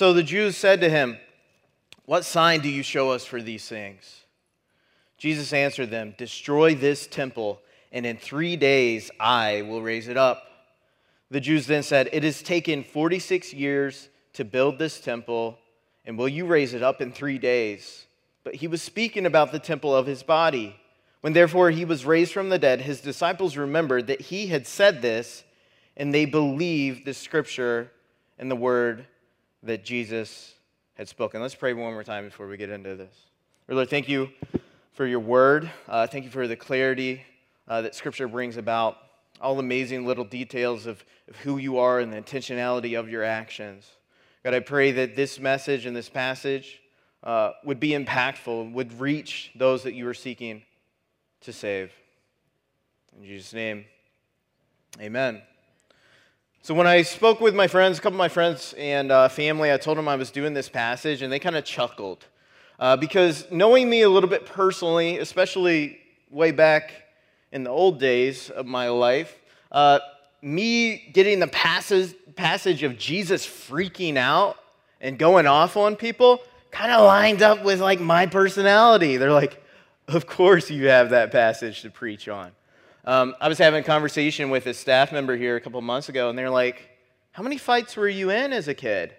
[0.00, 1.18] So the Jews said to him,
[2.06, 4.24] What sign do you show us for these things?
[5.18, 7.60] Jesus answered them, Destroy this temple,
[7.92, 10.42] and in three days I will raise it up.
[11.30, 15.58] The Jews then said, It has taken 46 years to build this temple,
[16.06, 18.06] and will you raise it up in three days?
[18.42, 20.76] But he was speaking about the temple of his body.
[21.20, 25.02] When therefore he was raised from the dead, his disciples remembered that he had said
[25.02, 25.44] this,
[25.94, 27.92] and they believed the scripture
[28.38, 29.04] and the word
[29.62, 30.54] that Jesus
[30.94, 31.40] had spoken.
[31.40, 33.14] Let's pray one more time before we get into this.
[33.68, 34.30] Lord, thank you
[34.92, 35.70] for your word.
[35.88, 37.22] Uh, thank you for the clarity
[37.68, 38.96] uh, that scripture brings about,
[39.40, 43.86] all amazing little details of, of who you are and the intentionality of your actions.
[44.44, 46.80] God, I pray that this message and this passage
[47.22, 50.62] uh, would be impactful, would reach those that you are seeking
[51.42, 51.92] to save.
[53.16, 53.84] In Jesus' name,
[55.00, 55.42] amen.
[56.62, 59.72] So, when I spoke with my friends, a couple of my friends and uh, family,
[59.72, 62.26] I told them I was doing this passage, and they kind of chuckled.
[62.78, 65.98] Uh, because knowing me a little bit personally, especially
[66.30, 66.92] way back
[67.50, 69.38] in the old days of my life,
[69.72, 70.00] uh,
[70.42, 74.58] me getting the passage, passage of Jesus freaking out
[75.00, 79.16] and going off on people kind of lined up with like my personality.
[79.16, 79.64] They're like,
[80.08, 82.52] of course you have that passage to preach on.
[83.04, 86.28] Um, I was having a conversation with a staff member here a couple months ago,
[86.28, 86.88] and they're like,
[87.32, 89.14] How many fights were you in as a kid?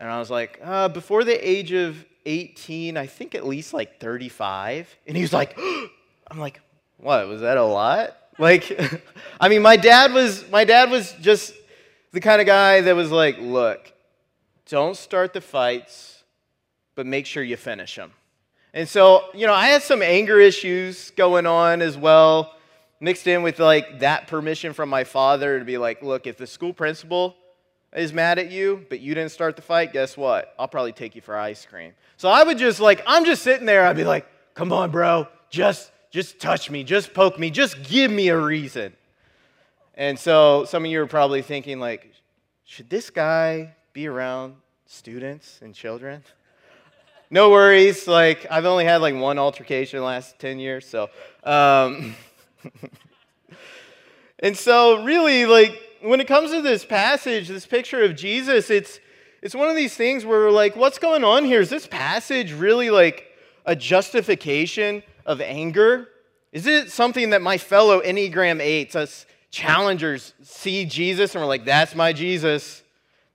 [0.00, 4.00] And I was like, uh, Before the age of 18, I think at least like
[4.00, 4.94] 35.
[5.06, 5.56] And he was like,
[6.30, 6.60] I'm like,
[6.96, 7.28] What?
[7.28, 8.16] Was that a lot?
[8.38, 8.80] Like,
[9.40, 11.54] I mean, my dad was my dad was just
[12.10, 13.92] the kind of guy that was like, Look,
[14.68, 16.24] don't start the fights,
[16.96, 18.12] but make sure you finish them.
[18.74, 22.56] And so, you know, I had some anger issues going on as well
[23.00, 26.46] mixed in with like that permission from my father to be like, look, if the
[26.46, 27.34] school principal
[27.94, 30.54] is mad at you, but you didn't start the fight, guess what?
[30.58, 31.92] I'll probably take you for ice cream.
[32.16, 35.26] So I would just like, I'm just sitting there, I'd be like, come on, bro,
[35.48, 38.92] just just touch me, just poke me, just give me a reason.
[39.94, 42.12] And so some of you are probably thinking, like,
[42.64, 44.56] should this guy be around
[44.86, 46.22] students and children?
[47.30, 51.10] no worries, like I've only had like one altercation in the last 10 years, so
[51.44, 52.14] um,
[54.38, 59.00] and so, really, like, when it comes to this passage, this picture of Jesus, it's,
[59.42, 61.60] it's one of these things where we're like, what's going on here?
[61.60, 63.26] Is this passage really like
[63.64, 66.08] a justification of anger?
[66.52, 71.64] Is it something that my fellow Enneagram 8s, us challengers, see Jesus and we're like,
[71.64, 72.82] that's my Jesus?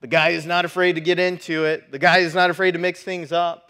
[0.02, 2.80] The guy is not afraid to get into it, the guy is not afraid to
[2.80, 3.65] mix things up.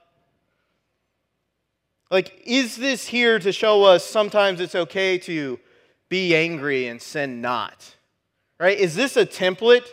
[2.11, 5.59] Like, is this here to show us sometimes it's okay to
[6.07, 7.95] be angry and sin not?
[8.59, 8.77] Right?
[8.77, 9.87] Is this a template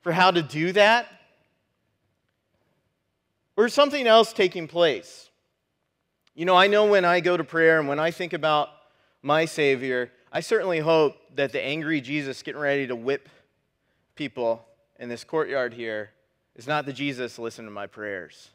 [0.00, 1.06] for how to do that?
[3.56, 5.28] Or is something else taking place?
[6.34, 8.70] You know, I know when I go to prayer and when I think about
[9.22, 13.28] my Savior, I certainly hope that the angry Jesus getting ready to whip
[14.14, 14.64] people
[14.98, 16.10] in this courtyard here
[16.54, 18.50] is not the Jesus listening to my prayers.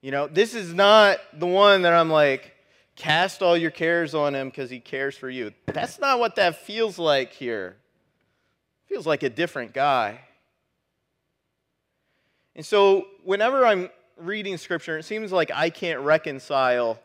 [0.00, 2.54] You know, this is not the one that I'm like,
[2.96, 5.52] cast all your cares on him because he cares for you.
[5.66, 7.76] That's not what that feels like here.
[8.88, 10.20] Feels like a different guy.
[12.56, 16.98] And so, whenever I'm reading scripture, it seems like I can't reconcile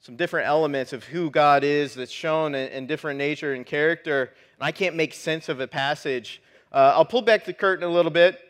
[0.00, 4.32] some different elements of who God is that's shown in, in different nature and character,
[4.58, 6.42] and I can't make sense of a passage.
[6.72, 8.40] Uh, I'll pull back the curtain a little bit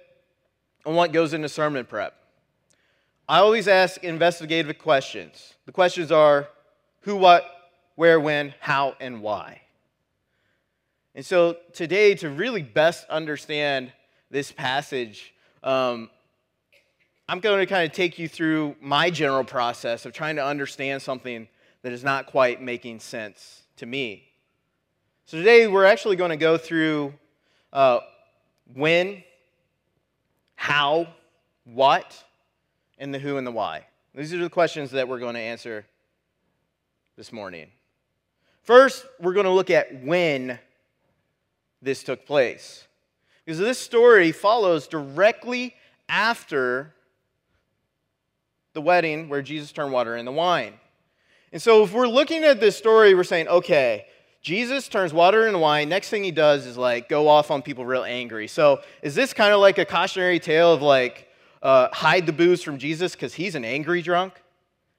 [0.84, 2.19] on what goes into sermon prep.
[3.30, 5.54] I always ask investigative questions.
[5.64, 6.48] The questions are
[7.02, 7.44] who, what,
[7.94, 9.60] where, when, how, and why.
[11.14, 13.92] And so today, to really best understand
[14.32, 15.32] this passage,
[15.62, 16.10] um,
[17.28, 21.00] I'm going to kind of take you through my general process of trying to understand
[21.00, 21.46] something
[21.82, 24.24] that is not quite making sense to me.
[25.26, 27.14] So today, we're actually going to go through
[27.72, 28.00] uh,
[28.74, 29.22] when,
[30.56, 31.06] how,
[31.62, 32.24] what,
[33.00, 33.86] and the who and the why.
[34.14, 35.86] These are the questions that we're going to answer
[37.16, 37.68] this morning.
[38.62, 40.58] First, we're going to look at when
[41.80, 42.86] this took place.
[43.44, 45.74] Because this story follows directly
[46.08, 46.94] after
[48.74, 50.74] the wedding where Jesus turned water into wine.
[51.52, 54.06] And so, if we're looking at this story, we're saying, okay,
[54.42, 55.88] Jesus turns water into wine.
[55.88, 58.46] Next thing he does is like go off on people real angry.
[58.46, 61.29] So, is this kind of like a cautionary tale of like,
[61.62, 64.34] uh, hide the booze from Jesus because he's an angry drunk,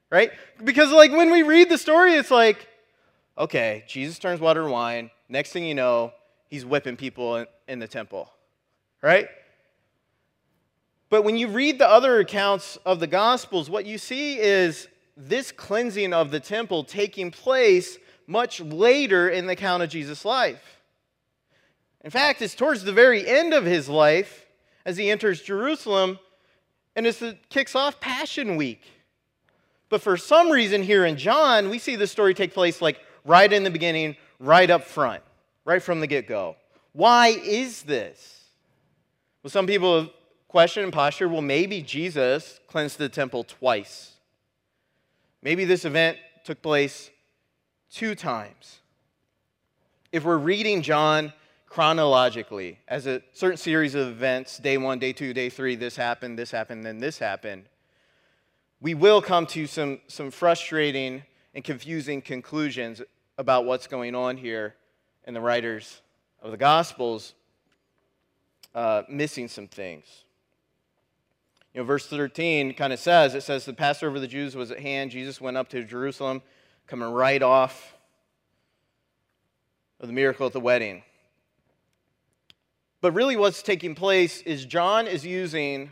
[0.09, 0.31] right?
[0.63, 2.67] Because, like, when we read the story, it's like,
[3.37, 5.09] okay, Jesus turns water to wine.
[5.29, 6.13] Next thing you know,
[6.49, 8.31] he's whipping people in, in the temple,
[9.01, 9.27] right?
[11.09, 14.87] But when you read the other accounts of the Gospels, what you see is
[15.17, 17.97] this cleansing of the temple taking place
[18.27, 20.79] much later in the account of Jesus' life.
[22.03, 24.45] In fact, it's towards the very end of his life
[24.85, 26.17] as he enters Jerusalem,
[26.95, 28.81] and it kicks off Passion Week.
[29.89, 33.51] But for some reason, here in John, we see this story take place like right
[33.51, 35.21] in the beginning, right up front,
[35.65, 36.55] right from the get go.
[36.93, 38.45] Why is this?
[39.43, 40.09] Well, some people have
[40.47, 44.13] questioned and postured well, maybe Jesus cleansed the temple twice.
[45.41, 47.09] Maybe this event took place
[47.91, 48.79] two times.
[50.11, 51.33] If we're reading John
[51.71, 56.37] chronologically as a certain series of events day one, day two, day three, this happened,
[56.37, 57.63] this happened, then this happened
[58.81, 61.23] we will come to some, some frustrating
[61.53, 63.01] and confusing conclusions
[63.37, 64.75] about what's going on here
[65.27, 66.01] in the writers
[66.41, 67.33] of the Gospels,
[68.73, 70.05] uh, missing some things.
[71.73, 74.71] You know, verse 13 kind of says, it says, the Passover of the Jews was
[74.71, 75.11] at hand.
[75.11, 76.41] Jesus went up to Jerusalem,
[76.87, 77.95] coming right off
[79.99, 81.03] of the miracle at the wedding.
[83.01, 85.89] But really, what's taking place is John is using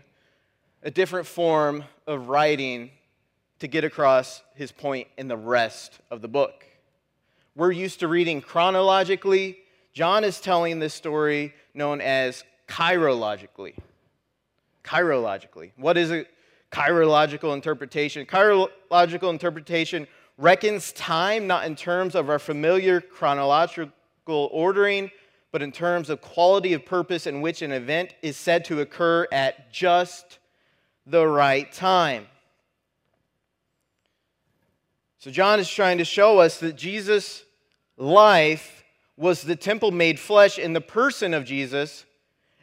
[0.83, 2.91] a different form of writing
[3.59, 6.65] to get across his point in the rest of the book.
[7.55, 9.57] We're used to reading chronologically.
[9.91, 13.75] John is telling this story known as kairologically.
[14.83, 15.71] Kairologically.
[15.77, 16.25] What is a
[16.71, 18.27] kairological interpretation?
[18.27, 20.07] Kairological interpretation
[20.37, 23.91] reckons time not in terms of our familiar chronological
[24.51, 25.11] ordering,
[25.51, 29.27] but in terms of quality of purpose in which an event is said to occur
[29.31, 30.39] at just
[31.05, 32.27] the right time.
[35.17, 37.43] So, John is trying to show us that Jesus'
[37.97, 38.83] life
[39.17, 42.05] was the temple made flesh in the person of Jesus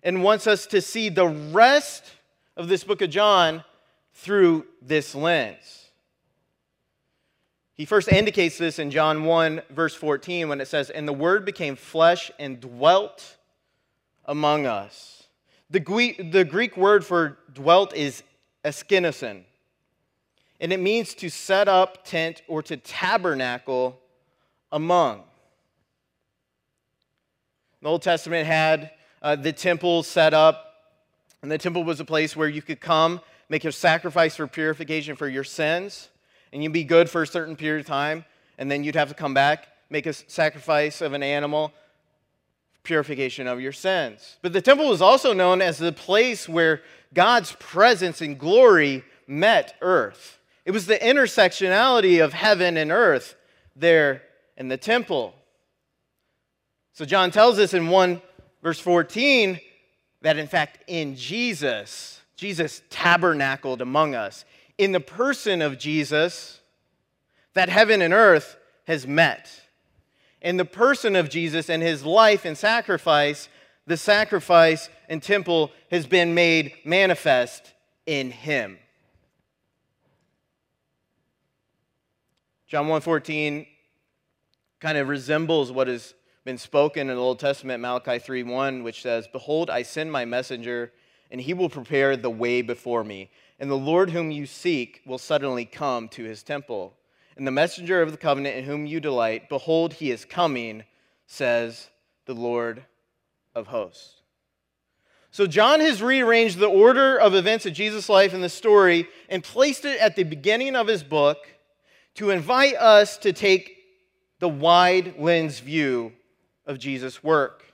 [0.02, 2.04] and wants us to see the rest
[2.56, 3.62] of this book of John
[4.14, 5.85] through this lens.
[7.76, 11.44] He first indicates this in John 1, verse 14, when it says, And the Word
[11.44, 13.36] became flesh and dwelt
[14.24, 15.16] among us.
[15.68, 18.22] The Greek, word for dwelt is
[18.64, 19.42] eskinosin,
[20.60, 23.98] and it means to set up tent or to tabernacle
[24.70, 25.24] among.
[27.82, 30.74] The Old Testament had uh, the temple set up,
[31.42, 35.16] and the temple was a place where you could come, make a sacrifice for purification
[35.16, 36.10] for your sins,
[36.56, 38.24] and you'd be good for a certain period of time,
[38.56, 41.70] and then you'd have to come back, make a sacrifice of an animal,
[42.82, 44.38] purification of your sins.
[44.40, 46.80] But the temple was also known as the place where
[47.12, 50.38] God's presence and glory met earth.
[50.64, 53.36] It was the intersectionality of heaven and earth
[53.76, 54.22] there
[54.56, 55.34] in the temple.
[56.94, 58.22] So John tells us in 1
[58.62, 59.60] verse 14
[60.22, 64.46] that in fact in Jesus, Jesus tabernacled among us.
[64.78, 66.60] In the person of Jesus,
[67.54, 68.56] that heaven and earth
[68.86, 69.50] has met
[70.46, 73.48] in the person of Jesus and his life and sacrifice,
[73.86, 77.72] the sacrifice and temple has been made manifest
[78.06, 78.78] in him.
[82.68, 83.66] John 1:14
[84.80, 86.14] kind of resembles what has
[86.44, 90.92] been spoken in the Old Testament Malachi 3:1 which says, "Behold, I send my messenger,
[91.30, 95.18] and he will prepare the way before me, and the Lord whom you seek will
[95.18, 96.96] suddenly come to his temple."
[97.36, 100.84] and the messenger of the covenant in whom you delight, behold, he is coming,
[101.26, 101.88] says
[102.24, 102.84] the Lord
[103.54, 104.14] of hosts.
[105.30, 109.44] So, John has rearranged the order of events of Jesus' life in the story and
[109.44, 111.46] placed it at the beginning of his book
[112.14, 113.76] to invite us to take
[114.38, 116.14] the wide lens view
[116.64, 117.64] of Jesus' work.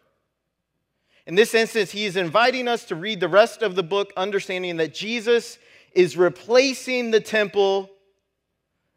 [1.24, 4.78] In this instance, he is inviting us to read the rest of the book, understanding
[4.78, 5.58] that Jesus
[5.94, 7.90] is replacing the temple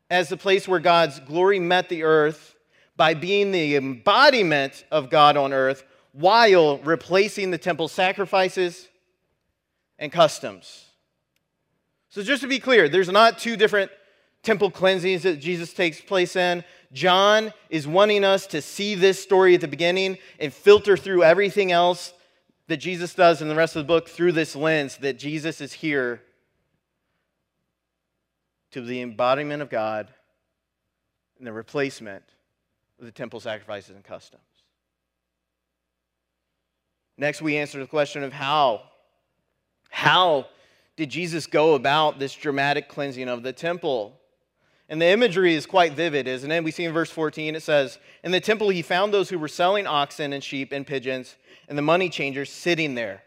[0.09, 2.55] as the place where God's glory met the earth
[2.95, 8.87] by being the embodiment of God on earth while replacing the temple sacrifices
[9.99, 10.85] and customs.
[12.09, 13.91] So, just to be clear, there's not two different
[14.43, 16.63] temple cleansings that Jesus takes place in.
[16.93, 21.71] John is wanting us to see this story at the beginning and filter through everything
[21.71, 22.13] else
[22.67, 25.73] that Jesus does in the rest of the book through this lens that Jesus is
[25.73, 26.21] here
[28.75, 30.09] to the embodiment of God
[31.37, 32.25] and the replacement
[32.99, 34.43] of the temple sacrifices and customs.
[37.17, 38.81] Next, we answer the question of how.
[39.89, 40.47] How
[40.97, 44.19] did Jesus go about this dramatic cleansing of the temple?
[44.89, 46.61] And the imagery is quite vivid, isn't it?
[46.61, 49.47] We see in verse 14 it says, In the temple he found those who were
[49.47, 51.37] selling oxen and sheep and pigeons
[51.69, 53.23] and the money changers sitting there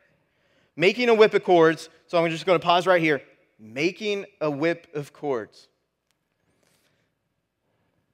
[0.76, 1.88] making a whip of cords.
[2.06, 3.22] So I'm just going to pause right here.
[3.58, 5.68] Making a whip of cords.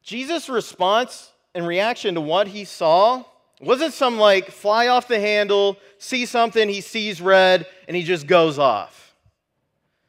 [0.03, 3.25] Jesus' response and reaction to what he saw
[3.61, 8.27] wasn't some like fly off the handle, see something, he sees red, and he just
[8.27, 9.15] goes off.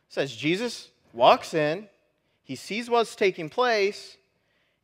[0.10, 1.88] It says Jesus walks in,
[2.44, 4.18] he sees what's taking place,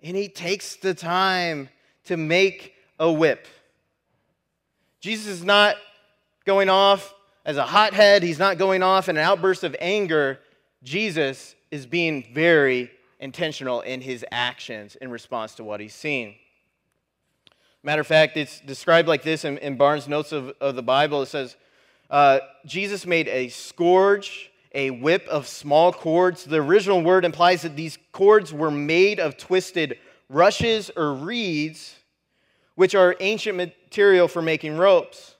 [0.02, 1.70] and he takes the time
[2.06, 3.48] to make a whip.
[5.00, 5.76] Jesus is not
[6.46, 7.14] going off
[7.46, 10.40] as a hothead, he's not going off in an outburst of anger.
[10.84, 16.36] Jesus is being very intentional in his actions in response to what he's seen.
[17.84, 21.24] Matter of fact, it's described like this in, in Barnes' notes of, of the Bible.
[21.24, 21.56] It says,
[22.12, 26.44] uh, Jesus made a scourge, a whip of small cords.
[26.44, 29.98] The original word implies that these cords were made of twisted
[30.30, 31.96] rushes or reeds,
[32.76, 35.31] which are ancient material for making ropes.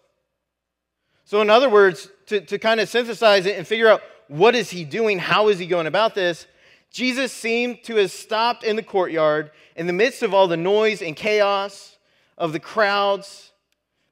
[1.32, 4.70] So, in other words, to, to kind of synthesize it and figure out what is
[4.70, 6.46] he doing, how is he going about this,
[6.92, 11.02] Jesus seemed to have stopped in the courtyard in the midst of all the noise
[11.02, 11.98] and chaos
[12.38, 13.54] of the crowds,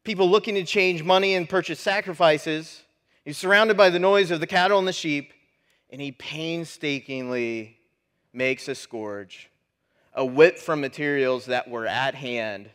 [0.05, 2.83] people looking to change money and purchase sacrifices.
[3.25, 5.33] He's surrounded by the noise of the cattle and the sheep,
[5.89, 7.79] and he painstakingly
[8.31, 9.49] makes a scourge,
[10.13, 12.69] a whip from materials that were at hand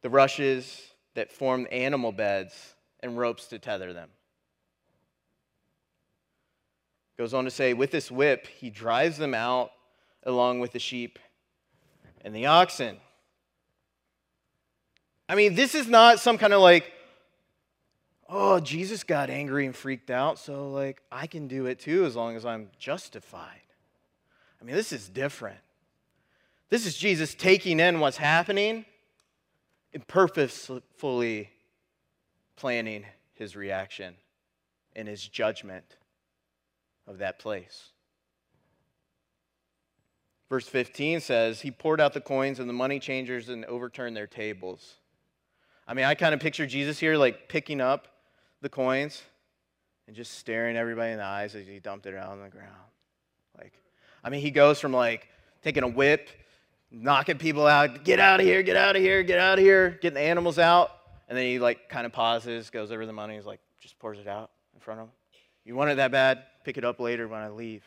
[0.00, 4.08] the rushes that formed animal beds and ropes to tether them.
[7.18, 9.70] Goes on to say, with this whip, he drives them out
[10.22, 11.18] along with the sheep
[12.22, 12.98] and the oxen.
[15.28, 16.92] I mean, this is not some kind of like,
[18.28, 22.14] oh, Jesus got angry and freaked out, so like I can do it too as
[22.16, 23.62] long as I'm justified.
[24.60, 25.58] I mean, this is different.
[26.68, 28.84] This is Jesus taking in what's happening
[29.94, 31.50] and purposefully
[32.56, 34.14] planning his reaction
[34.94, 35.96] and his judgment
[37.06, 37.90] of that place.
[40.48, 44.26] Verse 15 says, He poured out the coins and the money changers and overturned their
[44.26, 44.94] tables.
[45.88, 48.08] I mean, I kind of picture Jesus here like picking up
[48.60, 49.22] the coins
[50.06, 52.70] and just staring everybody in the eyes as he dumped it out on the ground.
[53.58, 53.72] Like,
[54.22, 55.28] I mean, he goes from like
[55.62, 56.28] taking a whip,
[56.90, 59.98] knocking people out, get out of here, get out of here, get out of here,
[60.00, 60.90] getting the animals out,
[61.28, 64.18] and then he like kind of pauses, goes over the money, he's like, just pours
[64.18, 65.12] it out in front of him.
[65.64, 66.44] You want it that bad?
[66.64, 67.82] Pick it up later when I leave.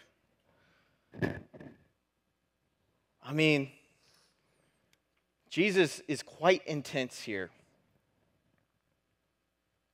[3.24, 3.70] I mean,
[5.50, 7.50] Jesus is quite intense here.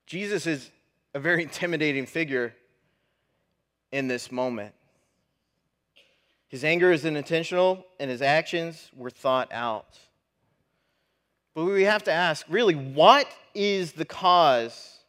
[0.05, 0.71] Jesus is
[1.13, 2.53] a very intimidating figure
[3.91, 4.73] in this moment.
[6.47, 9.99] His anger is unintentional and his actions were thought out.
[11.55, 14.99] But we have to ask really, what is the cause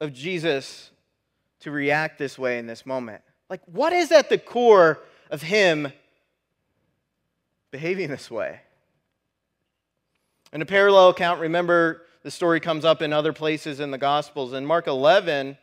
[0.00, 0.90] of Jesus
[1.60, 3.22] to react this way in this moment?
[3.48, 5.92] Like, what is at the core of him
[7.70, 8.60] behaving this way?
[10.52, 14.52] In a parallel account, remember the story comes up in other places in the Gospels.
[14.52, 15.56] In Mark 11,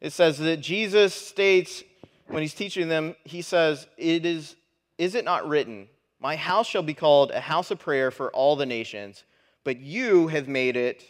[0.00, 1.82] it says that Jesus states,
[2.28, 4.54] when he's teaching them, he says, It is,
[4.96, 5.88] is it not written,
[6.20, 9.24] My house shall be called a house of prayer for all the nations,
[9.64, 11.04] but you have made it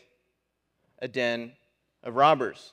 [1.01, 1.53] a den
[2.03, 2.73] of robbers.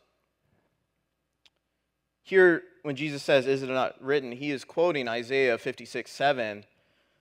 [2.24, 4.32] Here, when Jesus says, Is it not written?
[4.32, 6.66] he is quoting Isaiah 56 7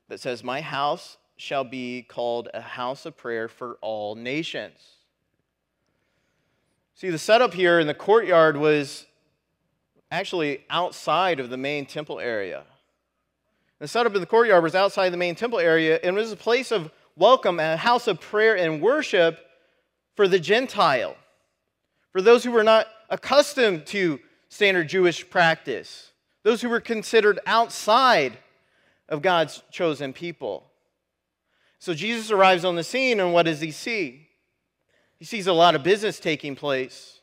[0.09, 4.78] that says, My house shall be called a house of prayer for all nations.
[6.94, 9.06] See, the setup here in the courtyard was
[10.11, 12.64] actually outside of the main temple area.
[13.84, 16.72] The setup in the courtyard was outside the main temple area and was a place
[16.72, 19.38] of welcome, and a house of prayer and worship
[20.14, 21.14] for the Gentile,
[22.10, 26.12] for those who were not accustomed to standard Jewish practice,
[26.44, 28.38] those who were considered outside
[29.10, 30.64] of God's chosen people.
[31.78, 34.28] So Jesus arrives on the scene, and what does he see?
[35.18, 37.20] He sees a lot of business taking place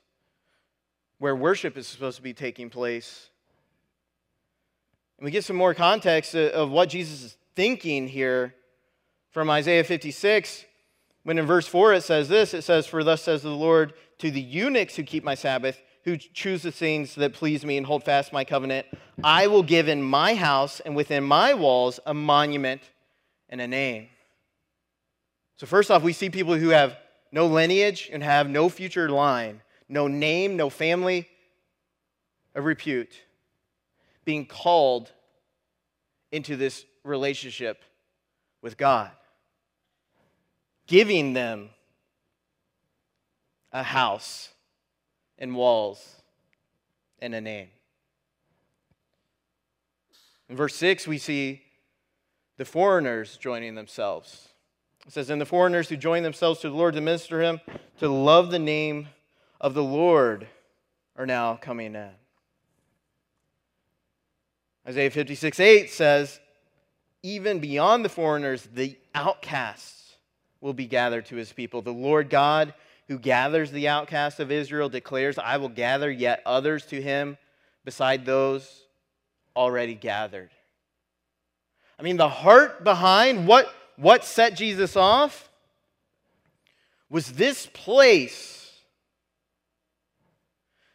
[1.17, 3.30] where worship is supposed to be taking place.
[5.21, 8.55] And we get some more context uh, of what Jesus is thinking here
[9.29, 10.65] from Isaiah 56,
[11.21, 14.31] when in verse 4 it says this it says, For thus says the Lord to
[14.31, 18.03] the eunuchs who keep my Sabbath, who choose the things that please me and hold
[18.03, 18.87] fast my covenant,
[19.23, 22.81] I will give in my house and within my walls a monument
[23.47, 24.07] and a name.
[25.57, 26.97] So, first off, we see people who have
[27.31, 31.27] no lineage and have no future line, no name, no family
[32.55, 33.21] of repute,
[34.31, 35.11] being called
[36.31, 37.83] into this relationship
[38.61, 39.11] with God,
[40.87, 41.67] giving them
[43.73, 44.47] a house
[45.37, 46.21] and walls
[47.19, 47.67] and a name.
[50.47, 51.63] In verse 6, we see
[52.55, 54.47] the foreigners joining themselves.
[55.05, 57.59] It says, And the foreigners who join themselves to the Lord to minister him,
[57.99, 59.09] to love the name
[59.59, 60.47] of the Lord,
[61.17, 62.20] are now coming in.
[64.87, 66.39] Isaiah 56 8 says,
[67.23, 70.17] Even beyond the foreigners, the outcasts
[70.59, 71.81] will be gathered to his people.
[71.81, 72.73] The Lord God,
[73.07, 77.37] who gathers the outcasts of Israel, declares, I will gather yet others to him
[77.83, 78.85] beside those
[79.55, 80.51] already gathered.
[81.99, 85.49] I mean, the heart behind what, what set Jesus off
[87.09, 88.71] was this place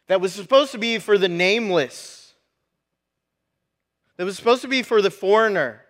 [0.07, 2.16] that was supposed to be for the nameless,
[4.17, 5.81] that was supposed to be for the foreigner,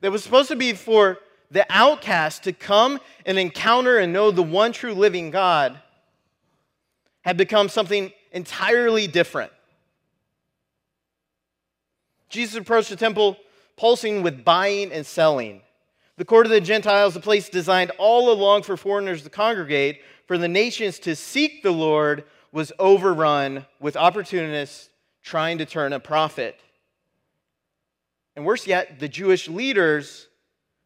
[0.00, 1.18] that was supposed to be for
[1.50, 5.78] the outcast to come and encounter and know the one true living God,
[7.22, 9.52] had become something entirely different.
[12.28, 13.36] Jesus approached the temple
[13.76, 15.60] pulsing with buying and selling.
[16.16, 20.38] The court of the Gentiles, a place designed all along for foreigners to congregate, for
[20.38, 24.88] the nations to seek the Lord, was overrun with opportunists
[25.22, 26.58] trying to turn a profit.
[28.34, 30.28] And worse yet, the Jewish leaders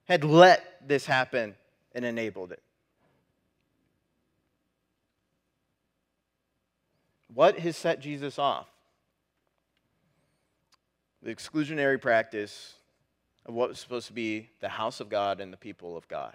[0.05, 1.55] had let this happen
[1.95, 2.63] and enabled it.
[7.33, 8.67] What has set Jesus off?
[11.23, 12.75] The exclusionary practice
[13.45, 16.35] of what was supposed to be the house of God and the people of God.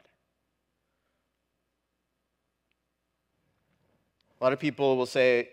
[4.39, 5.49] A lot of people will say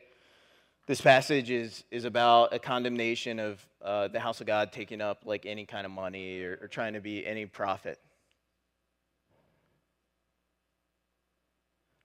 [0.89, 5.21] this passage is, is about a condemnation of uh, the house of God taking up
[5.27, 8.01] like any kind of money or, or trying to be any profit.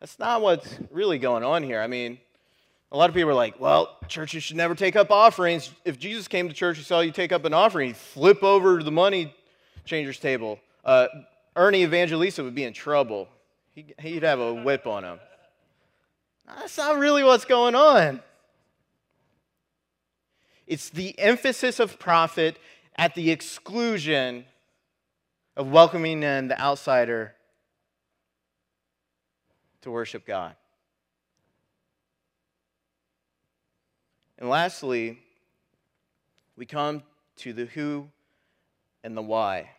[0.02, 1.80] That's not what's really going on here.
[1.80, 2.20] I mean,
[2.92, 5.72] a lot of people are like, well, churches should never take up offerings.
[5.86, 8.84] If Jesus came to church and saw you take up an offering, he'd flip over
[8.84, 9.34] the money
[9.86, 10.60] changer's table.
[10.84, 11.08] Uh,
[11.56, 13.30] Ernie Evangelista would be in trouble.
[13.74, 15.20] He'd have a whip on him.
[16.46, 18.22] That's not really what's going on.
[20.68, 22.58] It's the emphasis of profit
[22.96, 24.46] at the exclusion
[25.56, 27.36] of welcoming in the outsider
[29.82, 30.56] to worship God.
[34.38, 35.20] And lastly,
[36.56, 37.04] we come
[37.38, 38.10] to the who
[39.04, 39.72] and the why.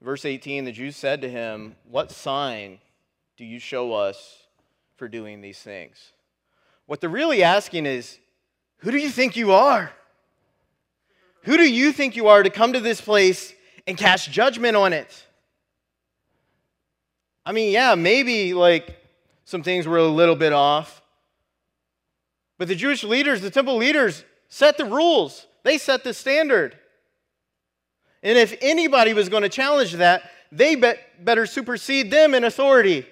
[0.00, 2.78] Verse 18 the Jews said to him, What sign
[3.36, 4.46] do you show us
[4.96, 6.12] for doing these things?
[6.90, 8.18] What they're really asking is,
[8.78, 9.92] Who do you think you are?
[11.44, 13.54] Who do you think you are to come to this place
[13.86, 15.24] and cast judgment on it?
[17.46, 18.98] I mean, yeah, maybe like
[19.44, 21.00] some things were a little bit off.
[22.58, 25.46] But the Jewish leaders, the temple leaders, set the rules.
[25.62, 26.76] They set the standard.
[28.20, 33.06] And if anybody was going to challenge that, they bet, better supersede them in authority.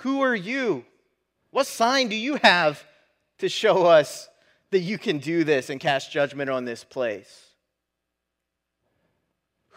[0.00, 0.84] Who are you?
[1.50, 2.82] What sign do you have
[3.38, 4.28] to show us
[4.70, 7.48] that you can do this and cast judgment on this place?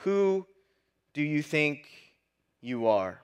[0.04, 0.46] Who
[1.14, 1.88] do you think
[2.62, 3.22] you are?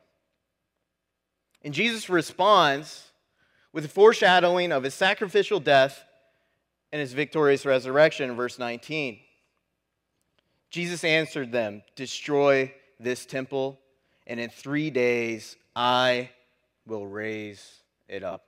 [1.63, 3.11] And Jesus responds
[3.71, 6.03] with a foreshadowing of his sacrificial death
[6.91, 9.19] and his victorious resurrection verse 19.
[10.69, 13.79] Jesus answered them, Destroy this temple,
[14.27, 16.31] and in three days I
[16.89, 18.45] will raise it up.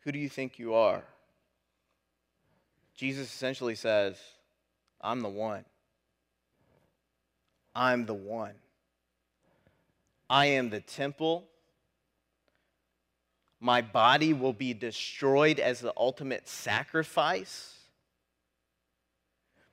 [0.00, 1.02] Who do you think you are?
[2.94, 4.18] Jesus essentially says,
[5.00, 5.64] I'm the one.
[7.74, 8.54] I'm the one.
[10.28, 11.48] I am the temple.
[13.60, 17.78] My body will be destroyed as the ultimate sacrifice.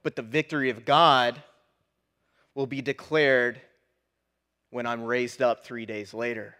[0.02, 1.44] But the victory of God
[2.56, 3.62] will be declared
[4.70, 6.56] when I'm raised up three days later.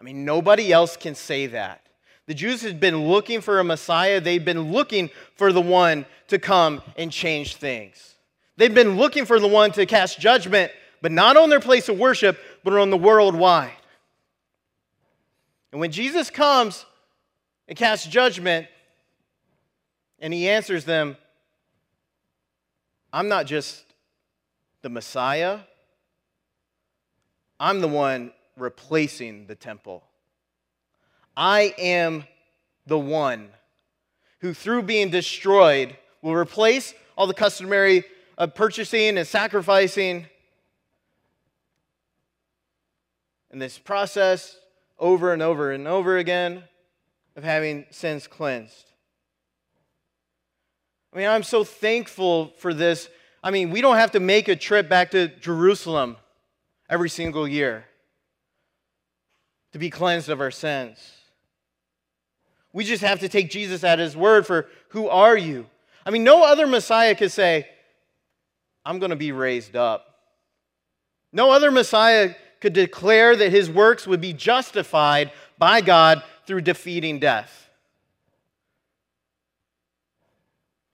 [0.00, 1.86] I mean, nobody else can say that.
[2.26, 4.20] The Jews had been looking for a Messiah.
[4.20, 8.14] They'd been looking for the one to come and change things.
[8.56, 10.72] They'd been looking for the one to cast judgment
[11.04, 13.76] but not on their place of worship, but on the worldwide.
[15.70, 16.86] And when Jesus comes
[17.68, 18.68] and casts judgment,
[20.18, 21.18] and he answers them,
[23.12, 23.83] I'm not just
[24.84, 25.60] the Messiah,
[27.58, 30.04] I'm the one replacing the temple.
[31.34, 32.24] I am
[32.86, 33.48] the one
[34.40, 38.04] who, through being destroyed, will replace all the customary
[38.36, 40.26] of purchasing and sacrificing.
[43.50, 44.58] And this process
[44.98, 46.62] over and over and over again
[47.36, 48.84] of having sins cleansed.
[51.10, 53.08] I mean, I'm so thankful for this.
[53.44, 56.16] I mean, we don't have to make a trip back to Jerusalem
[56.88, 57.84] every single year
[59.72, 60.98] to be cleansed of our sins.
[62.72, 65.66] We just have to take Jesus at his word for who are you?
[66.06, 67.68] I mean, no other Messiah could say,
[68.82, 70.06] I'm going to be raised up.
[71.30, 77.18] No other Messiah could declare that his works would be justified by God through defeating
[77.18, 77.63] death.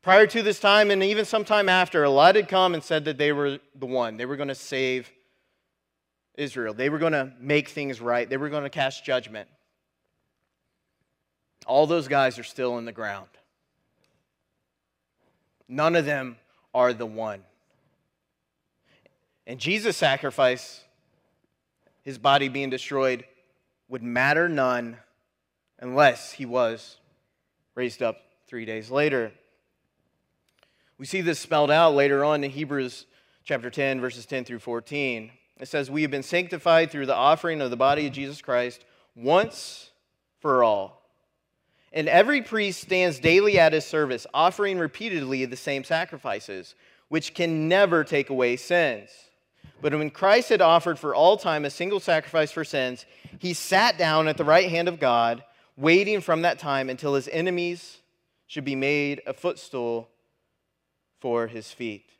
[0.02, 3.18] Prior to this time, and even sometime after, a lot had come and said that
[3.18, 4.16] they were the one.
[4.16, 5.10] They were going to save
[6.36, 6.72] Israel.
[6.72, 8.28] They were going to make things right.
[8.28, 9.48] They were going to cast judgment.
[11.66, 13.28] All those guys are still in the ground.
[15.68, 16.36] None of them
[16.72, 17.42] are the one.
[19.46, 20.82] And Jesus' sacrifice,
[22.02, 23.24] his body being destroyed,
[23.88, 24.96] would matter none
[25.78, 26.96] unless he was
[27.74, 29.32] raised up three days later.
[31.00, 33.06] We see this spelled out later on in Hebrews
[33.42, 35.30] chapter 10, verses 10 through 14.
[35.58, 38.84] It says, We have been sanctified through the offering of the body of Jesus Christ
[39.16, 39.92] once
[40.40, 41.10] for all.
[41.90, 46.74] And every priest stands daily at his service, offering repeatedly the same sacrifices,
[47.08, 49.08] which can never take away sins.
[49.80, 53.06] But when Christ had offered for all time a single sacrifice for sins,
[53.38, 55.44] he sat down at the right hand of God,
[55.78, 58.00] waiting from that time until his enemies
[58.46, 60.10] should be made a footstool
[61.20, 62.10] for his feet.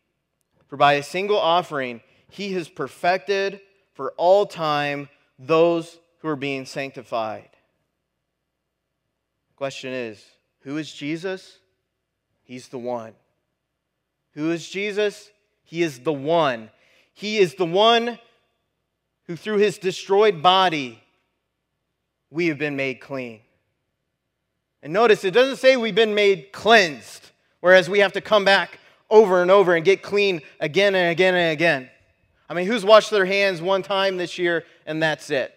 [0.69, 3.61] For by a single offering, he has perfected
[3.95, 5.09] for all time
[5.39, 7.49] those who are being sanctified.
[9.57, 10.25] Question is
[10.63, 11.59] who is Jesus?
[12.45, 13.15] He's the one.
[14.35, 15.31] Who is Jesus?
[15.65, 16.71] He is the one.
[17.15, 18.19] He is the one
[19.27, 21.03] who, through his destroyed body,
[22.31, 23.41] we have been made clean.
[24.83, 28.80] And notice it doesn't say we've been made cleansed, whereas we have to come back
[29.11, 31.91] over and over and get clean again and again and again.
[32.49, 35.55] I mean, who's washed their hands one time this year and that's it?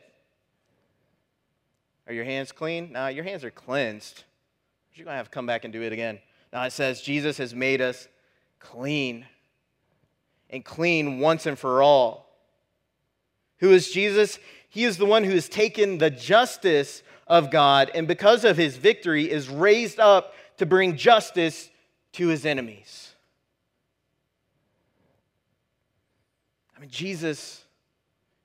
[2.08, 2.92] Are your hands clean?
[2.92, 4.24] No, your hands are cleansed.
[4.94, 6.20] You're going to have to come back and do it again.
[6.52, 8.08] Now it says Jesus has made us
[8.60, 9.26] clean
[10.50, 12.30] and clean once and for all.
[13.58, 14.40] Who is Jesus?
[14.70, 18.76] He is the one who has taken the justice of God and because of his
[18.78, 21.70] victory is raised up to bring justice
[22.14, 23.14] to his enemies.
[26.73, 27.64] I mean, Jesus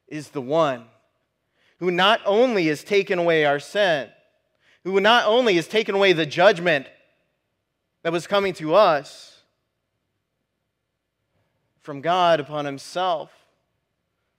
[0.06, 0.84] is the one
[1.78, 4.08] who not only has taken away our sin,
[4.84, 6.86] who not only has taken away the judgment
[8.02, 9.42] that was coming to us
[11.80, 13.32] from God upon himself,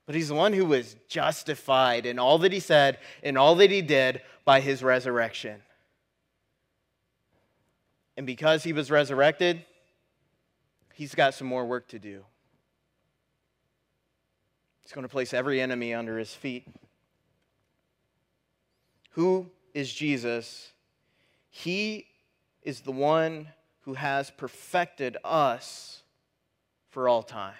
[0.05, 3.69] but he's the one who was justified in all that he said and all that
[3.69, 5.61] he did by his resurrection.
[8.15, 9.65] And because he was resurrected,
[10.93, 12.23] he's got some more work to do.
[14.89, 16.65] He's going to place every enemy under his feet.
[19.11, 20.71] Who is Jesus?
[21.51, 22.07] He
[22.63, 23.49] is the one
[23.81, 26.01] who has perfected us
[26.89, 27.53] for all time.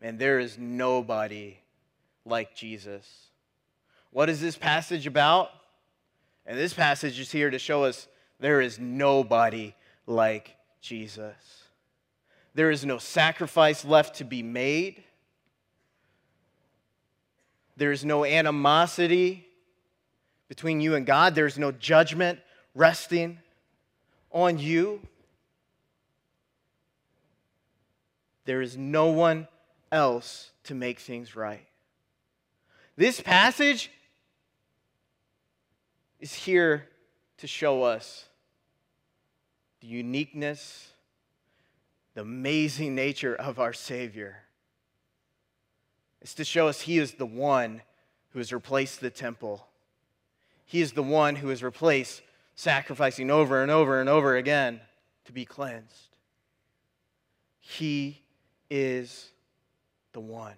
[0.00, 1.58] And there is nobody
[2.24, 3.06] like Jesus.
[4.12, 5.50] What is this passage about?
[6.46, 9.74] And this passage is here to show us there is nobody
[10.06, 11.34] like Jesus.
[12.54, 15.04] There is no sacrifice left to be made.
[17.80, 19.46] There is no animosity
[20.48, 21.34] between you and God.
[21.34, 22.38] There's no judgment
[22.74, 23.38] resting
[24.30, 25.00] on you.
[28.44, 29.48] There is no one
[29.90, 31.66] else to make things right.
[32.96, 33.90] This passage
[36.18, 36.86] is here
[37.38, 38.26] to show us
[39.80, 40.90] the uniqueness,
[42.12, 44.36] the amazing nature of our Savior.
[46.20, 47.82] It's to show us He is the one
[48.30, 49.66] who has replaced the temple
[50.70, 52.22] he is the one who has replaced
[52.54, 54.80] sacrificing over and over and over again
[55.24, 56.16] to be cleansed.
[57.58, 58.22] He
[58.70, 59.32] is
[60.12, 60.54] the one.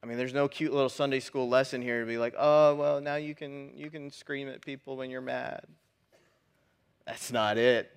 [0.00, 3.00] I mean, there's no cute little Sunday school lesson here to be like, oh, well,
[3.00, 5.64] now you can, you can scream at people when you're mad.
[7.08, 7.90] That's not it.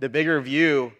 [0.00, 0.90] The bigger view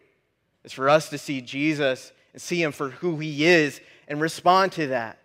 [0.62, 4.72] is for us to see Jesus and see him for who he is and respond
[4.72, 5.18] to that.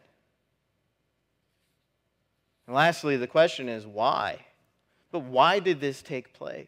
[2.66, 4.46] And lastly, the question is why?
[5.12, 6.68] But why did this take place?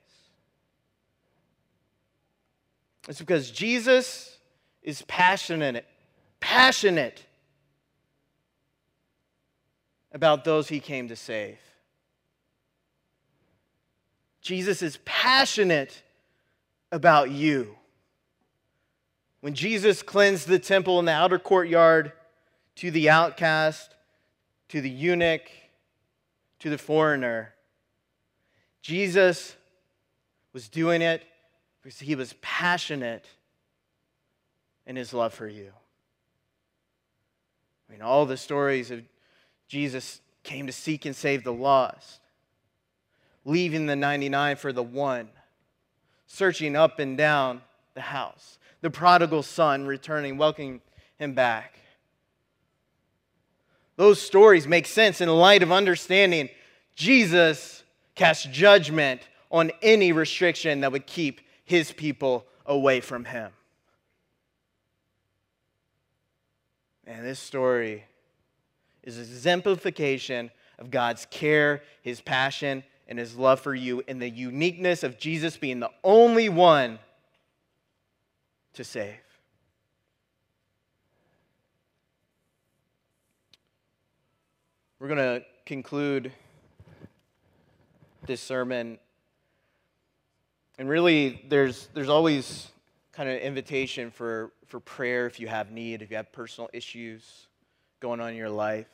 [3.08, 4.38] It's because Jesus
[4.82, 5.86] is passionate,
[6.40, 7.26] passionate
[10.12, 11.60] about those he came to save.
[14.42, 16.02] Jesus is passionate
[16.92, 17.76] about you.
[19.42, 22.12] When Jesus cleansed the temple in the outer courtyard
[22.76, 23.96] to the outcast,
[24.70, 25.50] to the eunuch,
[26.60, 27.54] to the foreigner,
[28.82, 29.56] Jesus
[30.54, 31.24] was doing it
[31.82, 33.26] because he was passionate
[34.86, 35.72] in his love for you.
[37.88, 39.02] I mean, all the stories of
[39.68, 42.20] Jesus came to seek and save the lost,
[43.46, 45.30] leaving the 99 for the one,
[46.28, 47.62] searching up and down
[47.96, 50.82] the house, the prodigal son returning, welcoming
[51.18, 51.80] him back.
[53.98, 56.50] Those stories make sense in light of understanding
[56.96, 57.84] Jesus
[58.16, 63.52] cast judgment on any restriction that would keep his people away from him.
[67.06, 68.06] And this story
[69.04, 74.30] is an exemplification of God's care, his passion, and his love for you, and the
[74.30, 77.00] uniqueness of Jesus being the only one
[78.74, 79.16] to save.
[85.00, 86.32] We're going to conclude
[88.26, 89.00] this sermon.
[90.78, 92.68] And really, there's, there's always
[93.14, 97.48] kind of invitation for, for prayer if you have need, if you have personal issues
[98.00, 98.88] going on in your life.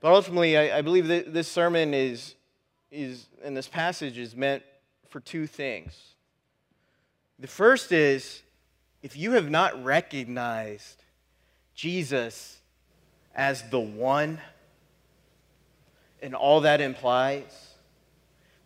[0.00, 2.34] But ultimately, I, I believe that this sermon is,
[2.90, 4.64] is, and this passage is meant
[5.08, 5.96] for two things.
[7.38, 8.42] The first is
[9.02, 11.02] if you have not recognized
[11.74, 12.58] Jesus
[13.34, 14.38] as the one
[16.20, 17.74] and all that implies,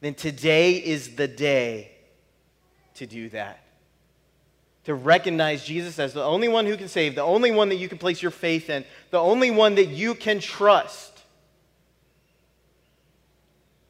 [0.00, 1.90] then today is the day
[2.94, 3.62] to do that.
[4.84, 7.88] To recognize Jesus as the only one who can save, the only one that you
[7.88, 11.22] can place your faith in, the only one that you can trust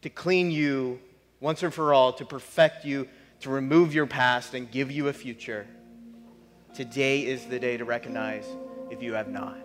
[0.02, 1.00] to clean you
[1.40, 3.08] once and for all, to perfect you,
[3.46, 5.68] to remove your past and give you a future.
[6.74, 8.44] Today is the day to recognize
[8.90, 9.56] if you have not.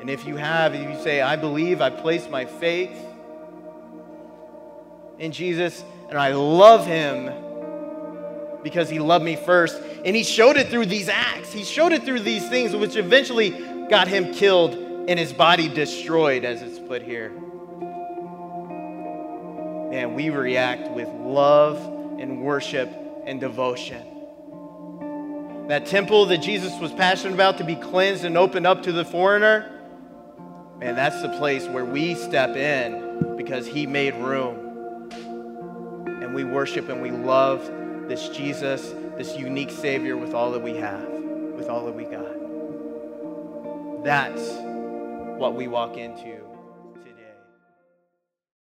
[0.00, 2.96] And if you have, if you say, I believe, I place my faith
[5.18, 7.32] in Jesus, and I love him
[8.62, 9.82] because he loved me first.
[10.04, 11.52] And he showed it through these acts.
[11.52, 13.50] He showed it through these things, which eventually
[13.90, 17.32] got him killed and his body destroyed, as it's put here.
[19.94, 21.78] And we react with love
[22.20, 22.90] and worship
[23.24, 24.06] and devotion.
[25.68, 29.04] That temple that Jesus was passionate about to be cleansed and opened up to the
[29.04, 29.70] foreigner
[30.84, 35.08] Man, that's the place where we step in because he made room.
[36.20, 37.64] And we worship and we love
[38.08, 42.34] this Jesus, this unique Savior with all that we have, with all that we got.
[44.04, 44.42] That's
[45.38, 46.43] what we walk into